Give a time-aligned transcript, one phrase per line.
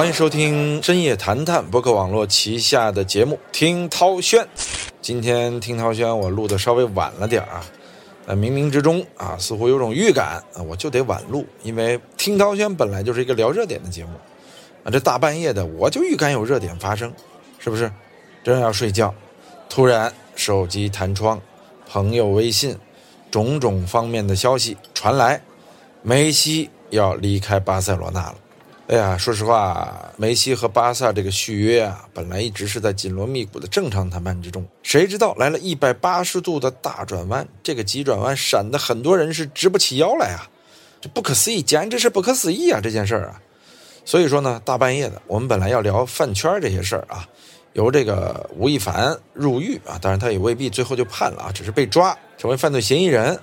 [0.00, 4.42] 欢迎收听深夜谈谈博客网络旗下的节目《听涛轩》。
[5.02, 7.62] 今天听涛轩我录的稍微晚了点啊，
[8.26, 14.12] 在冥冥之中啊，似乎有种预感啊，我就得晚录，因为听涛轩本来就是一个聊热点的节目
[14.84, 17.12] 啊，这大半夜的我就预感有热点发生，
[17.58, 17.92] 是不是？
[18.42, 19.14] 正要睡觉，
[19.68, 21.38] 突然手机弹窗，
[21.86, 22.74] 朋友微信，
[23.30, 25.42] 种种方面的消息传来，
[26.00, 28.34] 梅西要离开巴塞罗那了。
[28.90, 40.42] 哎呀，说实话，梅西和巴萨这个续约啊，本来一直是在紧锣密鼓的正常谈判之中，谁知道来了一百八十度的大转弯，这个急转弯闪得很多人是直不起腰来啊！
[41.00, 42.80] 这不可思议，简直是不可思议啊！
[42.82, 43.40] 这件事儿啊，
[44.04, 47.24] 所以说呢，大半夜的，我们本来要聊饭圈这些事儿啊，
[47.74, 53.38] 由这个吴亦凡入狱啊，当然他也未必最后就判了啊，只是被抓成为犯罪嫌疑人。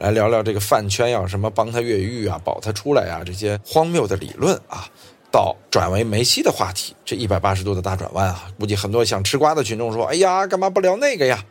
[0.00, 4.88] 来聊聊这个饭圈要什么帮他越狱啊，保他出来啊，这些荒谬的理论啊，
[5.30, 11.44] 到转为梅西的话题，这一百八十度的大转弯啊，估计很多想吃瓜的群众说：“哎呀，干嘛不聊那个呀？”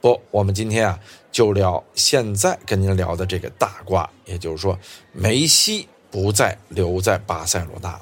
[0.00, 0.96] 不，我们今天啊
[1.32, 4.78] 就聊现在跟您聊的这个大瓜，也就是说，
[5.12, 8.00] 梅西不再留在巴塞罗那了。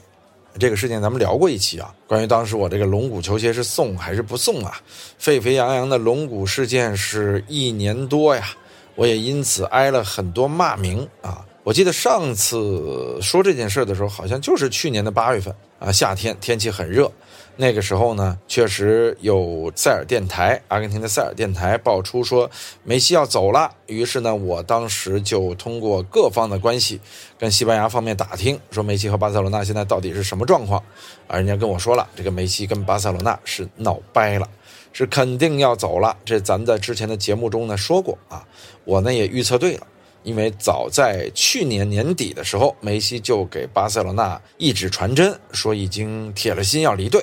[0.59, 4.79] 这个事情咱们聊过一期啊，关于当时我这个龙骨球鞋是送还是不送啊？
[5.19, 8.51] 沸沸扬扬的龙骨事件是一年多呀。
[8.95, 11.45] 我也因此挨了很多骂名啊！
[11.63, 17.11] 我记得上次说这件事的时候，好像就是去年的八月份啊，夏天天气很热，
[17.57, 22.51] 那个时候呢，确实有塞尔电台，阿根廷的塞尔电台爆出说
[22.83, 27.01] 梅西要走了，于是呢，我当时就通过各方的关系
[27.39, 30.83] 跟西班牙方面打听，说梅西和巴塞罗那现在到底是什么状况
[31.27, 31.37] 啊？
[31.37, 34.49] 人家跟我说了，这个梅西跟巴塞罗那是闹掰了。
[34.97, 38.47] 是肯定要走了，这咱们在之前的节目中呢说过啊，
[38.85, 39.85] 我呢也预测对了，
[40.23, 47.21] 因为早在去年年底的时候，梅西就给巴塞罗那一纸传真，说已经铁了心要离队，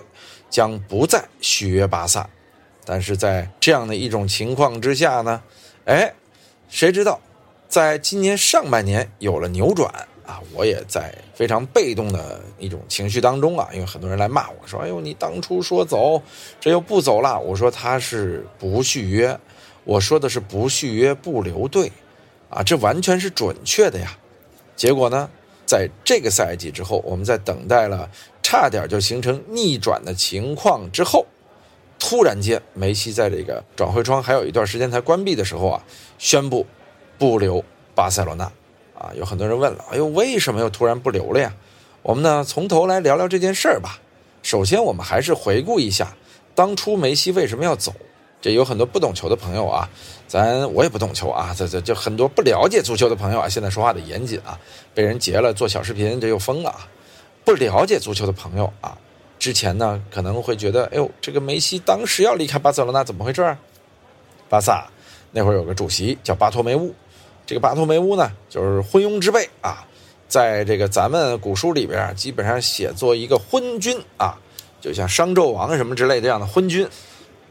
[0.51, 2.29] 将不再续约巴萨。
[2.85, 5.41] 但是在这样的一种情况之下呢，
[5.85, 6.13] 哎，
[6.69, 7.19] 谁知道，
[7.67, 9.91] 在今年上半年有了扭转。
[10.23, 16.21] 啊，我也在非常被动的一种情绪当中啊，因为很多人来骂我说：“哎呦，你当初说走，
[16.57, 19.37] 这又不走了。”我说他是不续约，
[19.83, 21.91] 我说的是不续约不留队，
[22.49, 24.15] 啊，这完全是准确的呀。
[24.77, 25.29] 结果呢，
[25.65, 28.09] 在这个赛季之后，我们在等待了
[28.51, 31.25] 差点就形成逆转的情况之后，
[31.97, 35.81] 突然间梅西在这个转会窗还有一段时间才关闭的时候啊，
[36.17, 36.67] 宣布
[37.17, 37.63] 不留
[37.95, 38.43] 巴塞罗那。
[38.93, 41.53] 啊，有很多人问了，哎呦，为什么又突然不留了呀？
[42.01, 44.01] 我们呢，从头来聊聊这件事儿吧。
[44.43, 46.13] 首先，我们还是回顾一下
[46.53, 47.93] 当初梅西为什么要走。
[48.41, 49.89] 这有很多不懂球的朋友啊，
[50.27, 54.59] 咱我也不懂球啊，这这就很多不了解足球的朋友啊，现在说话得严谨啊，
[54.93, 56.85] 被人截了做小视频，这又疯了啊。
[57.53, 58.97] 不了解足球的朋友啊，
[59.37, 63.57] 之前呢可能会觉得，哎呦，这个梅西当时要离开巴塞罗那，怎么回事啊？
[64.49, 64.87] 巴萨
[65.31, 66.93] 那会儿有个主席叫巴托梅乌。
[67.45, 69.85] 这个巴托梅乌呢，就是昏庸之辈啊，
[70.27, 74.37] 在这个咱们古书里边，基本上写作一个昏君啊，
[74.79, 76.87] 就像商纣王什么之类的这样的昏君。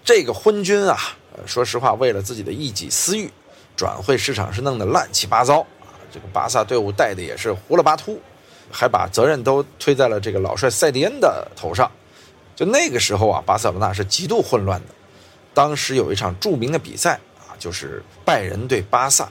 [0.03, 0.97] 这个昏君啊，
[1.45, 3.31] 说实话，为了自己的一己私欲，
[3.77, 5.93] 转会市场是弄得乱七八糟啊。
[6.11, 8.19] 这个巴萨队伍带的也是糊了巴秃，
[8.71, 11.91] 还把责任都推在了这个老帅塞蒂恩的头上。
[12.55, 14.95] 就那个时候啊，巴塞罗那是极度混乱的。
[15.53, 19.29] 当时有一场著名的比赛啊，就是拜仁对巴萨。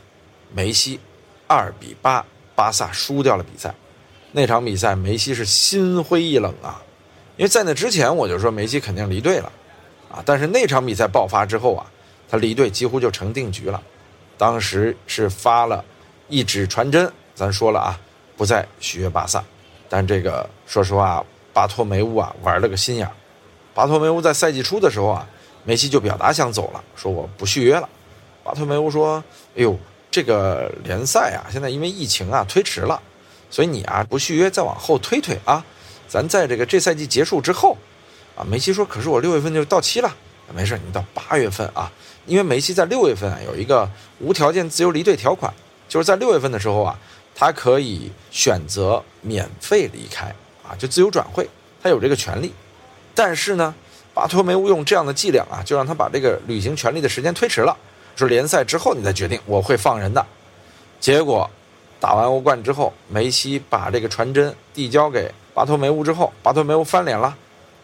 [0.52, 1.00] 梅西
[1.46, 3.72] 二比八，巴萨输掉了比赛。
[4.32, 6.82] 那场比赛，梅西是心灰意冷啊，
[7.38, 9.52] 因为在那之前我就说梅西肯定离队了
[10.12, 10.24] 啊。
[10.26, 11.86] 但是那场比赛爆发之后啊，
[12.28, 13.80] 他离队几乎就成定局了。
[14.40, 15.86] 当时是发了
[16.30, 18.00] 一纸传真，咱说了啊，
[18.40, 19.44] 不再续约巴萨。
[19.92, 21.22] 但这个说实话，
[21.52, 23.06] 巴托梅乌啊玩了个心眼
[23.74, 25.28] 巴托梅乌在赛季初的时候啊，
[25.66, 27.90] 梅西就表达想走了，说我不续约了。
[28.44, 29.22] 巴托梅乌说
[29.56, 29.78] ：“哎呦。”
[30.12, 33.00] 这个联赛啊，现在因为疫情啊推迟了，
[33.52, 35.64] 所以你啊不续约，再往后推推啊。
[36.08, 37.78] 咱在这个这赛季结束之后，
[38.36, 40.12] 啊，梅西说，可是我六月份就到期了，
[40.52, 41.92] 没事，你到八月份啊，
[42.26, 43.88] 因为梅西在六月份有一个
[44.18, 45.54] 无条件自由离队条款，
[45.88, 46.98] 就是在六月份的时候啊，
[47.40, 50.26] 他可以选择免费离开
[50.62, 51.50] 啊，就自由转会，
[51.82, 52.54] 他有这个权利。
[53.16, 53.74] 但是呢，
[54.14, 57.74] 巴托梅乌用这样的伎俩啊，就让他把这个履行权利的时间推迟了。
[58.18, 60.26] 说联赛之后你再决定，我会放人的。
[61.00, 61.50] 结果
[61.98, 67.34] 打完欧冠之后，梅西把这个传真递交给巴托梅乌之后，巴托梅乌翻脸了，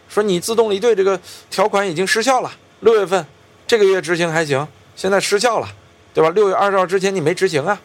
[0.09, 1.17] 说你自动离队这个
[1.49, 2.51] 条款已经失效了。
[2.81, 3.25] 六月份
[3.65, 4.67] 这个月执行还行，
[4.97, 5.69] 现在失效了，
[6.13, 6.29] 对吧？
[6.31, 7.79] 六月二十号之前你没执行啊？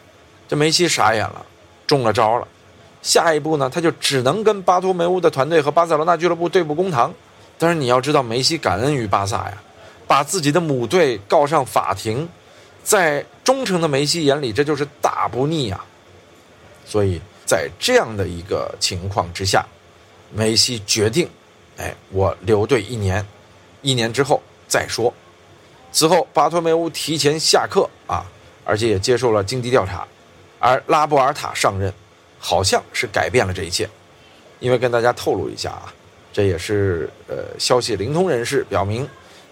[0.49, 1.45] 这梅西傻眼了，
[1.91, 2.47] 中了招了。
[3.01, 7.13] 下一步呢，他就只能跟巴托梅乌的团队和巴塞罗那俱乐部对簿公堂。
[7.57, 9.61] 但是你要知道，梅西感恩于巴萨呀，
[10.07, 12.29] 把自己的母队告上法庭，
[12.81, 15.83] 在忠诚的梅西眼里，这就是大不逆呀。
[16.85, 19.65] 所以在这样的一个情况之下，
[20.31, 21.29] 梅西决定，
[21.75, 23.25] 哎，我留队一年，
[23.81, 25.13] 一年之后再说。
[25.91, 28.23] 此后，巴托梅乌提前下课啊，
[28.63, 30.07] 而且也接受了经济调查，
[30.61, 31.91] 而拉波尔塔上任，
[32.39, 33.89] 好像是改变了这一切。
[34.59, 35.91] 因为跟大家透露一下啊，
[36.31, 39.05] 这也是呃消息灵通人士表明，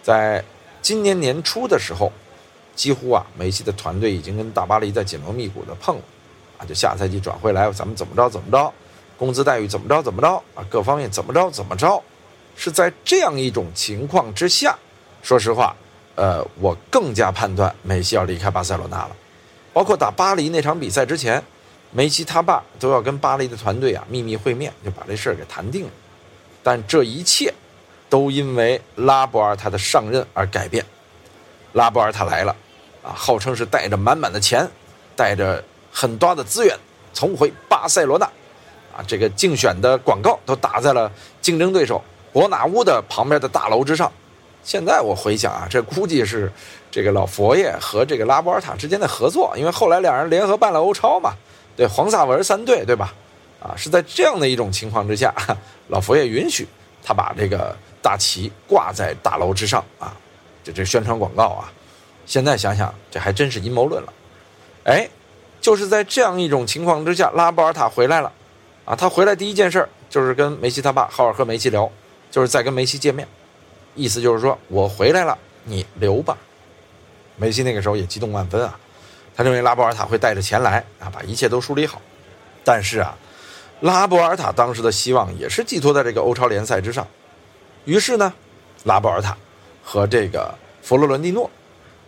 [0.04, 0.42] 在
[0.82, 2.12] 今年年初的时候，
[2.76, 6.02] 几乎啊梅西的团队已经跟大巴黎在紧锣密鼓的碰了，
[6.60, 8.72] 啊，就下赛季转会来咱们怎么着怎么着，
[9.18, 12.02] 工资待遇怎么着怎么着啊，各方面怎么着怎么着，
[12.56, 14.78] 是在这样一种情况之下，
[15.24, 15.76] 说实话。
[16.16, 19.16] 呃，我更加判断梅西要离开巴塞罗那了，
[19.80, 21.42] 包括打巴黎那场比赛之前，
[21.92, 25.92] 梅西他爸都要跟巴黎的团队啊秘密会面，就把这事儿给谈定了。
[26.62, 27.54] 但这一切，
[28.10, 30.84] 都因为拉波尔塔的上任而改变。
[31.72, 32.54] 拉波尔塔来了，
[33.02, 34.70] 啊，号称是带着满满的钱，
[35.16, 36.78] 带着很多的资源，
[37.14, 38.26] 重回巴塞罗那，
[38.94, 41.10] 啊，这个竞选的广告都打在了
[41.42, 42.04] 竞争对手
[42.34, 44.12] 伯纳乌的旁边的大楼之上。
[44.64, 46.52] 现在我回想啊，这估计是
[46.92, 51.34] 这个老佛爷和这个拉波尔塔之间的合作，因为后来两人联合办了欧超嘛，
[51.76, 53.14] 对，黄萨文三队，对吧？
[53.60, 55.34] 啊，是在这样的一种情况之下，
[55.90, 56.68] 老佛爷允许
[57.04, 60.16] 他把这个大旗挂在大楼之上啊，
[60.64, 61.72] 这这宣传广告啊。
[62.26, 64.14] 现在想想，这还真是阴谋论了。
[64.84, 65.10] 哎，
[65.60, 68.32] 就是在这样一种情况之下，拉波尔塔回来了，
[68.86, 71.90] 啊，他回来第一件事就是跟梅西他爸浩尔和梅西聊，
[72.30, 73.28] 就是在跟梅西见面。
[74.00, 76.38] 意思就是说，我回来了，你留吧。
[77.36, 78.80] 梅西那个时候也激动万分啊，
[79.36, 82.02] 他认为拉波尔塔会带着钱来啊，把一切都梳理好。
[82.64, 83.18] 但是啊，
[83.82, 87.06] 拉波尔塔当时的希望也是寄托在这个欧超联赛之上。
[87.84, 88.34] 于是呢，
[88.86, 89.36] 拉波尔塔
[89.84, 91.52] 和这个佛罗伦蒂诺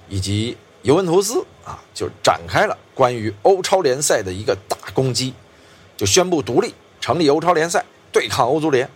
[0.08, 5.34] 以及尤文图斯啊，就展开了关于欧超联赛的一个大攻击，
[5.98, 7.84] 就宣布独立，成立欧超联赛，
[8.14, 8.90] 对抗欧足联。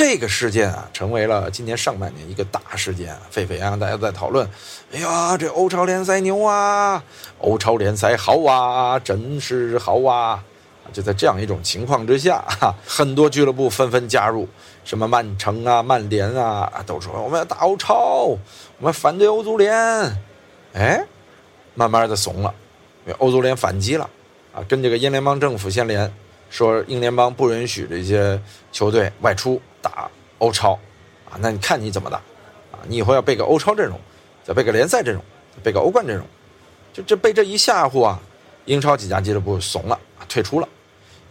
[0.00, 4.48] 这个事件啊，成为了今年上半年一个大事件，沸沸扬扬，大家都在讨论。
[4.94, 7.04] 哎呀，这欧超联赛牛啊，
[7.40, 10.42] 欧超联赛好啊，真是好啊！
[10.90, 14.48] 就在这样一种情况之下，哈，很多俱乐部纷纷加入，
[14.86, 18.38] 什么曼城啊、曼联啊，都说我们要打欧超，
[18.78, 19.70] 我们反对欧足联。
[20.72, 21.04] 哎，
[21.74, 22.54] 慢慢的怂了，
[23.04, 24.08] 因为欧足联反击了，
[24.54, 26.10] 啊，跟这个英联邦政府先连。
[26.48, 28.40] 说英联邦不允许这些
[28.72, 30.72] 球队外出打欧超，
[31.30, 32.16] 啊，那你看你怎么打，
[32.72, 33.98] 啊，你以后要备个欧超阵容，
[34.44, 35.22] 再备个联赛阵容，
[35.62, 36.26] 备个欧冠阵容，
[36.92, 38.20] 就这被这一吓唬啊，
[38.64, 40.68] 英超几家俱乐部怂了啊，退出了。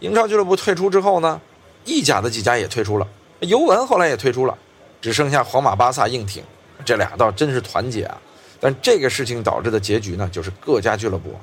[0.00, 1.40] 英超俱乐部退出之后呢，
[1.84, 3.06] 意甲的几家也退出了，
[3.40, 4.56] 尤文后来也退出了，
[5.00, 6.42] 只剩下皇马、巴萨硬挺，
[6.84, 8.20] 这俩倒真是团结啊。
[8.58, 11.34] 但这个事情导致的结局呢，就是各家俱乐部。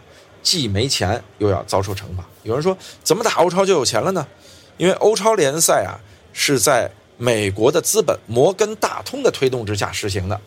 [0.43, 2.23] 既没钱又要遭受惩罚。
[2.43, 4.25] 有人说，怎么打欧超就有钱了呢？
[4.77, 5.99] 因为欧超联赛啊
[6.31, 10.39] 是在美国的资本摩根大通的推动之下实行的，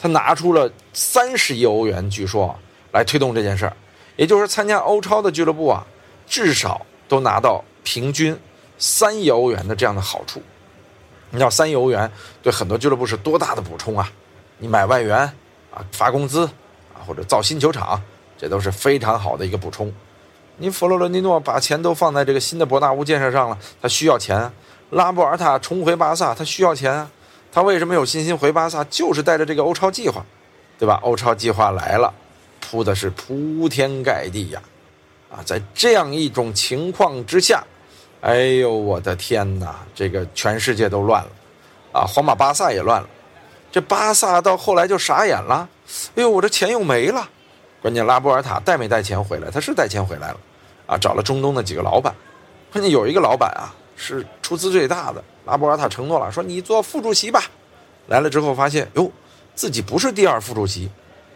[0.00, 2.58] 他拿出了三十亿欧元，据说
[2.92, 3.76] 来推动这件事儿。
[4.16, 5.86] 也就是参加欧超的俱乐部啊，
[6.26, 8.38] 至少都拿到平均
[8.78, 10.42] 三亿欧元的这样的好处。
[11.30, 12.10] 你知道三亿欧元
[12.42, 14.10] 对很多俱乐部是多大的补充啊？
[14.58, 15.18] 你买外援
[15.70, 16.46] 啊，发工资
[16.94, 18.02] 啊，或者造新球场。
[18.38, 19.90] 这都是非常好的一个补充。
[20.58, 24.52] 您佛罗伦蒂诺把钱都放在这个新的伯纳乌建设上了，他需要钱。
[24.96, 27.10] 拉波尔塔重回巴萨，他需要钱啊。
[27.52, 28.82] 他为什么有信心回巴萨？
[28.84, 30.24] 就是带着这个欧超计划，
[30.78, 30.98] 对吧？
[31.02, 32.12] 欧超计划来了，
[32.60, 34.62] 铺的是铺天盖地呀！
[35.30, 37.62] 啊，在这样一种情况之下，
[38.22, 41.30] 哎呦我的天哪，这个全世界都乱了
[41.92, 42.06] 啊！
[42.06, 43.08] 皇马、巴萨也乱了。
[43.70, 45.68] 这巴萨到后来就傻眼了，
[46.14, 47.28] 哎呦，我这钱又没了。
[47.82, 49.50] 关键拉波尔塔带没带钱回来？
[49.50, 50.38] 他是带钱回来了，
[50.86, 52.14] 啊，找了中东的几个老板。
[52.72, 55.24] 关键有一个老板啊，是出资最大的。
[55.44, 57.42] 拉波尔塔承诺了，说你做副主席吧。
[58.06, 59.10] 来了之后发现，哟，
[59.54, 60.88] 自己不是第二副主席，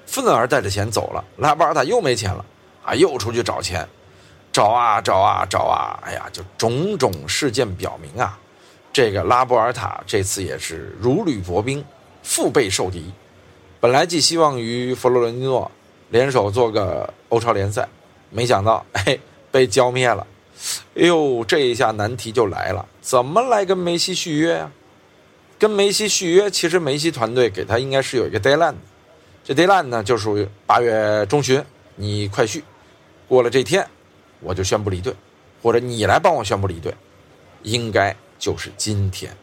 [0.07, 1.25] 愤而带着钱走了。
[1.37, 2.45] 拉波尔塔又没钱了，
[2.85, 3.89] 啊，又出去找钱，
[4.53, 8.39] 找啊找啊找啊，哎呀，就种种事件表明啊，
[8.93, 11.85] 这个拉波尔塔这次也是如履薄冰，
[12.23, 13.13] 腹背受敌。
[13.81, 15.71] 本来寄希望于佛罗伦蒂诺。
[16.11, 17.89] 联手做个欧超联赛，
[18.31, 19.17] 没想到哎
[19.53, 20.27] 被浇灭了，
[20.95, 24.71] 哎呦这一下难题就来了，怎么来跟梅西续约呀？
[25.59, 28.79] 跟梅西续约，其实梅西团队给他应该是有一个 deadline 的，
[29.45, 31.63] 这 deadline 呢就属于八月中旬，
[31.97, 32.65] 你快续，
[33.29, 33.87] 过了这天
[34.41, 35.15] 我就宣布离队，
[35.63, 36.95] 或者你来帮我宣布离队，
[37.63, 39.35] 应该就是今天。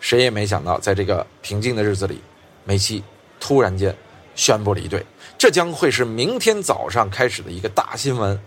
[0.00, 2.20] 谁也没想到，在这个平静的日子里，
[2.64, 3.02] 梅西
[3.40, 3.96] 突然间
[4.34, 5.04] 宣布离队，
[5.38, 8.38] 这将会是明天早上开始的一个大新闻。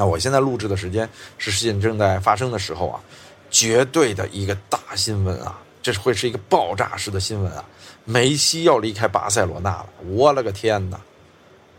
[0.00, 2.98] 那我现在录制的时间是事件正在发生的时候啊，
[3.50, 7.62] 绝对的一个大新闻啊，这是会是一个爆炸式的新闻啊！
[8.06, 10.98] 梅西要离开巴塞罗那了，我了个天哪！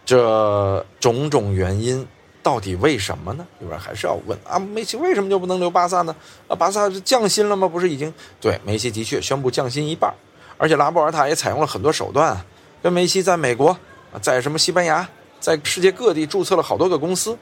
[0.06, 2.08] 这种种原因。
[2.44, 3.48] 到底为什么呢？
[3.60, 6.16] 有人还是要问啊，梅西为什么就不能留巴萨呢？
[6.48, 7.68] 啊，巴萨降薪了吗？
[7.68, 10.14] 不是已经对梅西的确宣布降薪一半，
[10.60, 12.46] 而且拉波尔塔也采用了很多手段啊，
[12.84, 13.76] 跟梅西在美国，
[14.22, 15.10] 在什么西班牙，
[15.40, 17.36] 在世界各地注册了好多个公司，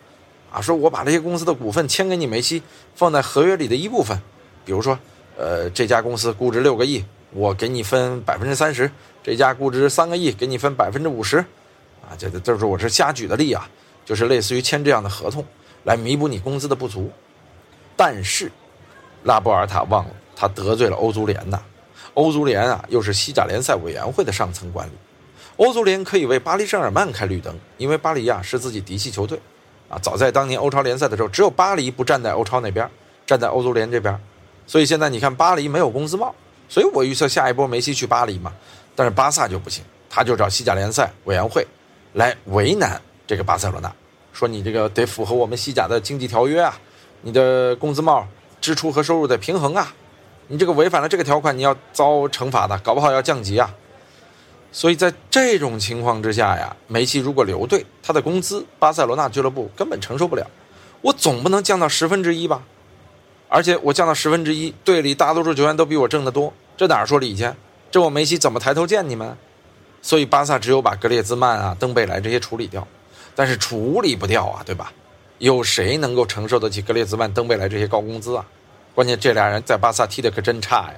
[0.52, 2.62] 啊，说我把这些公司的股份签给你梅西，
[2.96, 4.20] 放在合约里的一部分，
[4.66, 4.98] 比如说，
[5.38, 8.88] 呃，这家公司估值六个亿，我给你分百分之三十；
[9.24, 11.38] 这家估值三个亿，给你分百分之五十，
[12.02, 13.70] 啊，这这就是我是瞎举的例啊。
[14.06, 15.46] 就是类似于签这样的合同，
[15.84, 17.12] 来弥补你工资的不足，
[17.96, 18.52] 但是，
[19.22, 21.62] 拉波尔塔忘了，他得罪了欧足联呐。
[22.16, 24.92] 欧足联啊，又是西甲联赛委员会的上层管理。
[25.58, 29.40] 欧足联可以为巴黎圣日耳曼开绿灯，因为巴黎呀是自己嫡系球队，
[29.90, 32.88] 啊，早在当年欧超联赛的时候，只有巴黎不站在欧超那边，
[33.26, 34.18] 站在欧足联这边。
[34.68, 36.34] 所以现在你看，巴黎没有工资帽，
[36.68, 38.54] 所以我预测下一波梅西去巴黎嘛。
[38.96, 41.66] 但是巴萨就不行，他就找西甲联赛委员会
[42.14, 43.02] 来为难。
[43.26, 43.92] 这个巴塞罗那
[44.32, 46.78] 说：“你这个得符合我们西甲的经济条约啊，
[47.22, 48.28] 你的工资帽
[48.62, 49.94] 支出和收入得平衡啊，
[50.48, 53.74] 你这个违反了这个条款，你要遭惩罚的，搞不好要降级啊。”
[54.72, 60.46] 所以在这种情况之下呀，梅西如果留队，他的工资巴塞罗那俱乐部根本承受不了。
[61.02, 62.62] 我总不能降到十分之一吧？
[63.48, 67.52] 而且我降到十分之一，队里大多数球员都比我挣得多，这哪说理去？
[67.90, 69.36] 这我梅西怎么抬头见你们？
[70.02, 72.88] 所以巴萨只有把格列兹曼啊、登贝莱这些处理掉。
[73.36, 74.94] 但是处理不掉啊，对吧？
[75.40, 78.46] 有谁能够承受得起格列兹曼、登贝莱这些高工资啊？
[78.94, 80.94] 关键这俩人在巴萨踢的可真差呀！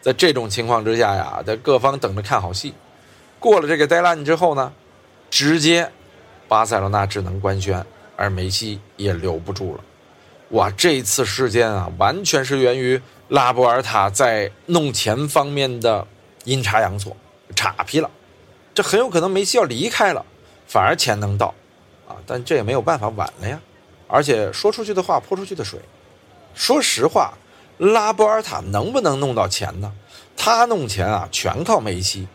[0.00, 2.74] 在这种情况之下呀，在各方等着看好戏。
[3.44, 4.72] 过了这个 deadline 之后呢，
[5.28, 5.90] 直接
[6.48, 7.84] 巴塞罗那只能官宣，
[8.16, 9.84] 而梅西也留不住了。
[10.52, 12.98] 哇，这次事件啊，完全是源于
[13.28, 16.06] 拉波尔塔在弄钱方面的
[16.44, 17.14] 阴差阳错，
[17.54, 18.10] 岔劈了。
[18.72, 20.24] 这很有可能梅西要离开了，
[20.66, 21.52] 反而钱能到。
[22.08, 23.60] 啊，但这也没有办法，晚了呀。
[24.08, 25.78] 而且说出去的话泼出去的水。
[26.54, 27.34] 说实话，
[27.76, 29.92] 拉波尔塔能不能弄到钱呢？
[30.34, 32.26] 他弄钱啊，全靠梅西。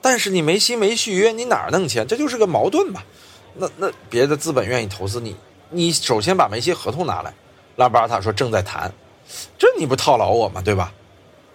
[0.00, 2.06] 但是你梅西没续约，你哪儿弄钱？
[2.06, 3.04] 这就是个矛盾吧？
[3.54, 5.36] 那那别的资本愿意投资你，
[5.70, 7.34] 你首先把梅西合同拿来。
[7.76, 8.92] 拉波尔塔说正在谈，
[9.58, 10.62] 这你不套牢我吗？
[10.62, 10.92] 对吧？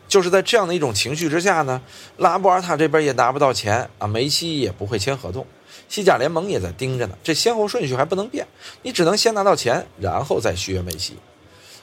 [0.08, 1.82] 就是在这样的一种情绪之下呢，
[2.18, 5.46] 拉波尔塔这边也拿不到钱啊，梅西也不会签合同。
[5.88, 8.48] 西甲联盟也在盯着呢，这先后顺序还不能变，
[8.82, 11.16] 你只能先拿到钱，然后再续约梅西。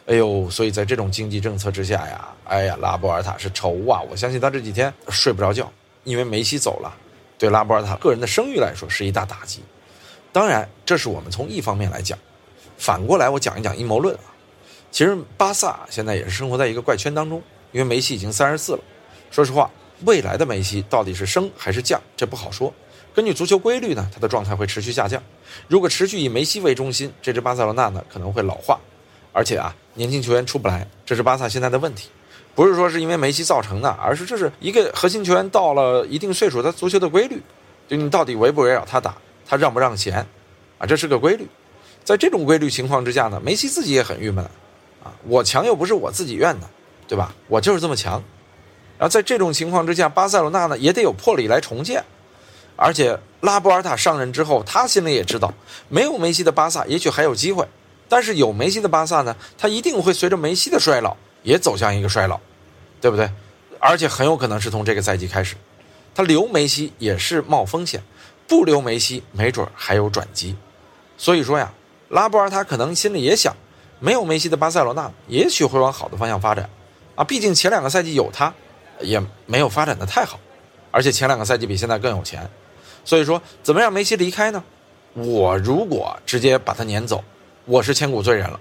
[0.06, 4.00] 哎呦，所以在这种经济政策之下呀，哎呀，拉波尔塔是愁啊！
[4.10, 5.70] 我相信他这几天睡不着觉，
[6.04, 6.94] 因为梅西走了，
[7.38, 9.60] 对拉波尔塔个人的声誉来说是一大打击。
[10.32, 12.18] 当然，这是我们从一方面来讲，
[12.78, 14.32] 反过来我讲一讲阴谋论啊。
[14.90, 18.80] 其实巴萨现在也是生活在一个怪圈当中，因为梅西已经三十四了。
[19.30, 19.70] 说实话，
[20.04, 22.72] 未来的梅西到底是升还是降，这不好说。
[23.14, 25.22] 根据足球规律呢，他的状态会持续下降。
[25.68, 28.80] 如果持续以梅西为中心，这支巴塞罗那呢可能会老化，
[29.32, 32.08] 而且啊，年轻球员出不来，这是巴萨现在的问题。
[32.54, 37.40] 不是说是因为梅西造成的，而是这是一个核心球员到了一定岁数，他足球的规律，
[37.88, 39.14] 就你到底围不围绕他打，
[39.46, 40.26] 他让不让贤，
[40.78, 41.46] 啊，这是个规律。
[42.04, 44.44] 在这种规律情况之下呢，梅西自己也很郁闷，
[45.02, 46.68] 啊，我强又不是我自己愿的，
[47.08, 47.34] 对吧？
[47.48, 48.22] 我就是这么强。
[48.98, 52.04] 然后在这种情况之下，巴塞罗那呢也得有魄力来重建。
[52.74, 55.52] 而且拉波尔塔上任之后，他心里也知道，
[55.88, 57.66] 没有梅西的巴萨也许还有机会，
[58.08, 62.40] 但是有梅西的巴萨呢，他一定会随着梅西的衰老也走向一个衰老，
[63.00, 63.30] 对不对？
[63.78, 65.56] 而且很有可能是从这个赛季开始，
[66.14, 68.02] 他留梅西也是冒风险，
[68.46, 70.56] 不留梅西没准还有转机。
[71.16, 71.72] 所以说呀，
[72.08, 73.56] 拉波尔塔可能心里也想，
[73.98, 76.70] 没有梅西的巴塞罗那也许会往好的方向发展，
[77.16, 78.52] 啊，毕竟前两个赛季有他，
[79.00, 80.38] 也没有发展的太好，
[80.90, 82.48] 而且前两个赛季比现在更有钱。
[83.04, 84.62] 所以说，怎么让梅西离开呢？
[85.14, 87.22] 我如果直接把他撵走，
[87.64, 88.60] 我是千古罪人了。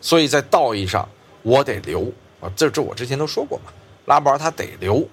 [0.00, 1.08] 所以在道义上，
[1.42, 3.72] 我得留啊，这这我之前都说过嘛，
[4.06, 5.06] 拉波尔他得留。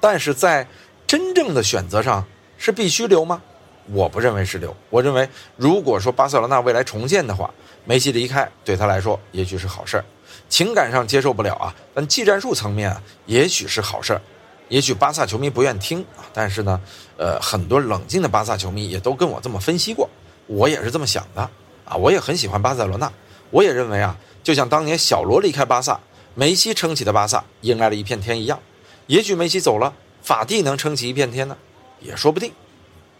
[0.00, 0.66] 但是在
[1.06, 2.24] 真正的选择上，
[2.56, 3.42] 是必须留吗？
[3.90, 4.76] 我不认为是留。
[4.90, 7.52] 我认为，如果说巴塞罗那未来重建的话，
[7.84, 10.04] 梅西离开对他来说也许是好事儿，
[10.48, 14.20] 情感上接受不了啊，但技战术层面啊，也许是好事儿。
[14.68, 16.78] 也许巴萨球迷不愿听啊，但是呢，
[17.16, 20.06] 呃，很多冷静的巴萨球迷也都跟我这么分析过，
[20.46, 21.40] 我也是这么想的
[21.86, 21.96] 啊。
[21.96, 23.10] 我也很喜欢巴塞罗那，
[23.50, 26.00] 我也认为啊，就像当年小罗离开巴萨，
[26.34, 28.60] 梅西撑起的巴萨迎来了一片天一样。
[29.06, 31.56] 也许梅西走了，法蒂能撑起一片天呢，
[32.00, 32.52] 也说不定。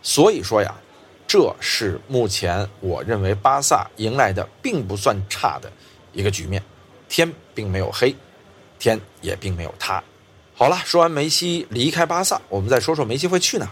[0.02, 0.74] 所以说呀，
[1.26, 5.70] 这是目前我认为巴萨迎来的并不算差的
[6.12, 6.62] 一个局面，
[7.08, 8.14] 天并没有黑，
[8.78, 10.02] 天也并没有塌。
[10.54, 13.68] 好了，说完梅西离开巴萨，我们再说说梅西会去哪。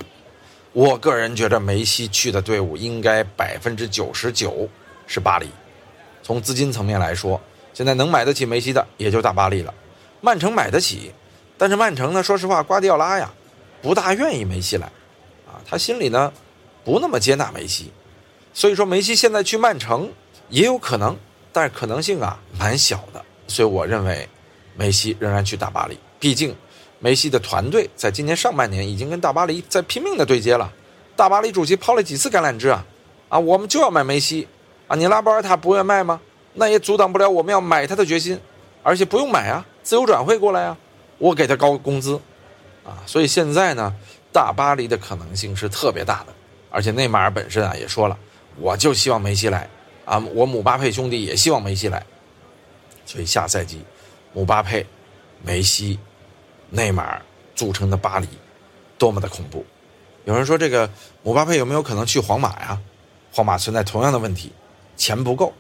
[0.73, 4.69] 我个人觉得梅西去的队伍应该百分之九十九
[5.07, 5.49] 是巴黎。
[6.27, 7.41] 从资金层面来说，
[7.73, 9.73] 现在能买得起梅西的也就大巴黎了。
[10.21, 11.13] 曼城买得起，
[11.57, 13.33] 但是曼城呢，说实话，瓜迪奥拉呀
[13.81, 14.89] 不大愿意梅西来。
[15.47, 16.33] 啊他心里呢，
[16.85, 17.93] 不那么接纳梅西，
[18.53, 20.11] 所以说梅西现在去曼城
[20.49, 21.17] 也有可能，
[21.53, 23.25] 但是可能性啊蛮小的。
[23.47, 24.29] 所以我认为，
[24.75, 25.97] 梅西仍然去大巴黎。
[26.19, 26.57] 毕竟，
[26.99, 30.73] 梅西的团队在今年上半年已经跟大巴黎在拼命的对接了。
[31.15, 32.85] 大巴黎主席抛了几次橄榄枝啊，
[33.29, 34.49] 啊，我们就要买梅西
[34.87, 34.97] 啊！
[34.97, 36.21] 你拉波尔塔不愿卖吗？
[36.55, 38.41] 那也阻挡不了我们要买他的决心，
[38.83, 40.77] 而且不用买啊，自由转会过来啊，
[41.19, 42.21] 我给他高工资，
[42.85, 43.95] 啊，所以现在呢。
[44.33, 46.27] 大巴黎的可能性是特别大的，
[46.69, 48.19] 而且内马尔本身啊也说了，
[48.59, 49.67] 我就希望梅西来
[50.05, 52.05] 啊，我姆巴佩兄弟也希望梅西来，
[53.07, 53.81] 所以下赛季，
[54.35, 54.85] 姆巴佩、
[55.43, 55.99] 梅西、
[56.69, 57.23] 内马尔
[57.55, 58.29] 组成的巴黎，
[58.99, 59.65] 多么的恐怖！
[60.27, 60.91] 有人说这个
[61.23, 62.79] 姆巴佩有没有可能去皇马呀？
[63.33, 64.53] 皇马存在同样的问题，
[64.97, 65.53] 钱不够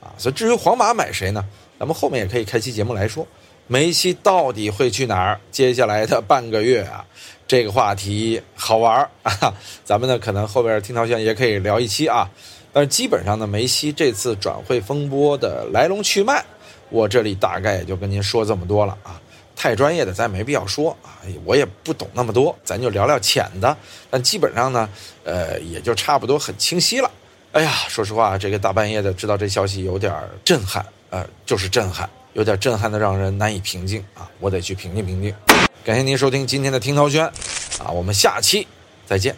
[0.00, 1.44] 啊，所以至于皇马买谁呢？
[1.78, 3.26] 咱们后面也可以开期节目来说。
[3.68, 5.40] 梅西到底会去哪儿？
[5.50, 7.04] 接下来的半个月啊，
[7.46, 9.54] 这个话题好玩儿啊！
[9.84, 12.28] 咱们呢，可能后边听涛轩也可以聊一期啊。
[12.72, 16.44] 但是基本上呢，梅西这次转会风波的来龙去脉，
[16.90, 19.18] 我这里大概也就跟您说这么多了啊。
[19.54, 23.74] 太专业的咱没必要说啊，我也不懂那么多，咱就聊聊浅的。
[24.10, 24.88] 但基本上呢，
[25.24, 27.10] 呃，也就差不多很清晰了。
[27.52, 30.12] 哎呀，说实话，这个大半夜的知道这消息有点
[30.42, 32.08] 震撼，呃，就是震撼。
[32.32, 34.26] 有点震撼的，让人难以平静啊！
[34.40, 35.34] 我得去平静平静。
[35.84, 37.26] 感谢您收听今天的听涛轩，
[37.78, 38.66] 啊，我们下期
[39.06, 39.36] 再见。